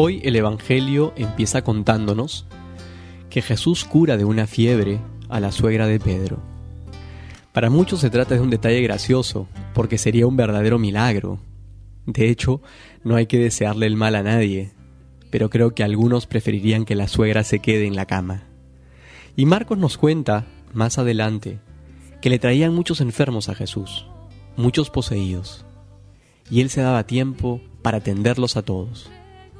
[0.00, 2.46] Hoy el Evangelio empieza contándonos
[3.30, 6.38] que Jesús cura de una fiebre a la suegra de Pedro.
[7.52, 11.40] Para muchos se trata de un detalle gracioso, porque sería un verdadero milagro.
[12.06, 12.62] De hecho,
[13.02, 14.70] no hay que desearle el mal a nadie,
[15.32, 18.44] pero creo que algunos preferirían que la suegra se quede en la cama.
[19.34, 21.58] Y Marcos nos cuenta, más adelante,
[22.22, 24.06] que le traían muchos enfermos a Jesús,
[24.56, 25.66] muchos poseídos,
[26.52, 29.10] y él se daba tiempo para atenderlos a todos,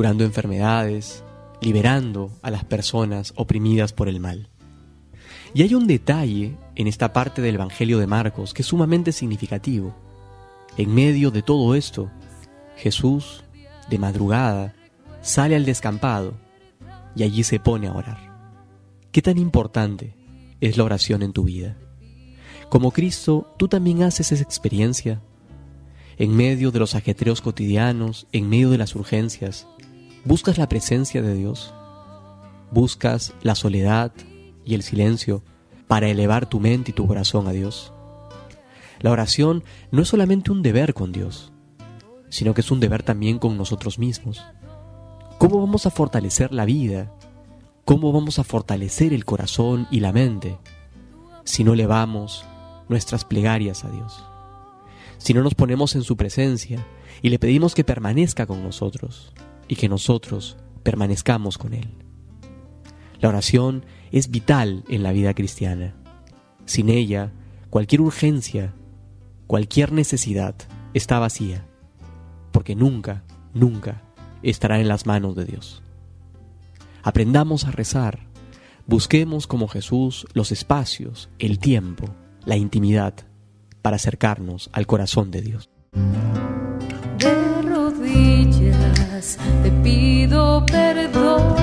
[0.00, 1.22] curando enfermedades,
[1.60, 4.48] liberando a las personas oprimidas por el mal.
[5.52, 9.94] Y hay un detalle en esta parte del Evangelio de Marcos que es sumamente significativo.
[10.78, 12.10] En medio de todo esto,
[12.78, 13.44] Jesús,
[13.90, 14.74] de madrugada,
[15.20, 16.32] sale al descampado
[17.14, 18.54] y allí se pone a orar.
[19.12, 20.16] ¿Qué tan importante
[20.62, 21.76] es la oración en tu vida?
[22.70, 25.20] Como Cristo, tú también haces esa experiencia.
[26.16, 29.66] En medio de los ajetreos cotidianos, en medio de las urgencias,
[30.24, 31.72] buscas la presencia de Dios.
[32.70, 34.12] Buscas la soledad
[34.64, 35.42] y el silencio
[35.88, 37.92] para elevar tu mente y tu corazón a Dios.
[39.00, 41.52] La oración no es solamente un deber con Dios,
[42.28, 44.44] sino que es un deber también con nosotros mismos.
[45.38, 47.12] ¿Cómo vamos a fortalecer la vida?
[47.84, 50.58] ¿Cómo vamos a fortalecer el corazón y la mente
[51.44, 52.44] si no elevamos
[52.88, 54.22] nuestras plegarias a Dios?
[55.16, 56.86] Si no nos ponemos en su presencia
[57.22, 59.32] y le pedimos que permanezca con nosotros
[59.70, 61.88] y que nosotros permanezcamos con Él.
[63.20, 65.94] La oración es vital en la vida cristiana.
[66.64, 67.30] Sin ella,
[67.70, 68.74] cualquier urgencia,
[69.46, 70.56] cualquier necesidad
[70.92, 71.64] está vacía,
[72.50, 73.22] porque nunca,
[73.54, 74.02] nunca
[74.42, 75.84] estará en las manos de Dios.
[77.04, 78.26] Aprendamos a rezar,
[78.86, 82.06] busquemos como Jesús los espacios, el tiempo,
[82.44, 83.14] la intimidad
[83.82, 85.70] para acercarnos al corazón de Dios.
[89.20, 91.58] Te pido perdón.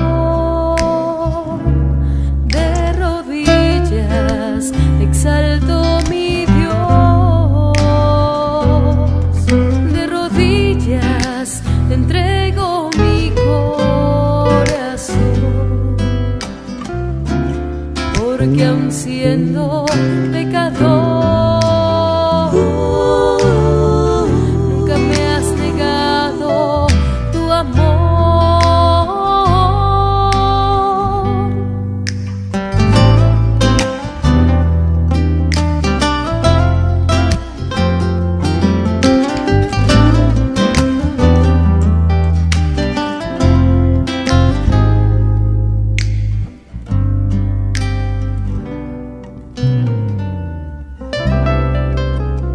[2.45, 7.73] De rodillas te exalto mi Dios.
[9.91, 15.17] De rodillas te entrego mi corazón.
[18.13, 19.87] Porque aun siendo